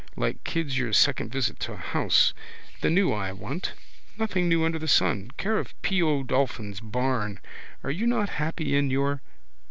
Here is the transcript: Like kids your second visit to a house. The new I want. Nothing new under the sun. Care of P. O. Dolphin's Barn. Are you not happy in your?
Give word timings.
Like 0.15 0.43
kids 0.43 0.79
your 0.79 0.93
second 0.93 1.31
visit 1.31 1.59
to 1.59 1.73
a 1.73 1.77
house. 1.77 2.33
The 2.81 2.89
new 2.89 3.13
I 3.13 3.31
want. 3.33 3.73
Nothing 4.17 4.49
new 4.49 4.65
under 4.65 4.79
the 4.79 4.87
sun. 4.87 5.29
Care 5.37 5.59
of 5.59 5.79
P. 5.83 6.01
O. 6.01 6.23
Dolphin's 6.23 6.79
Barn. 6.79 7.39
Are 7.83 7.91
you 7.91 8.07
not 8.07 8.29
happy 8.41 8.75
in 8.75 8.89
your? 8.89 9.21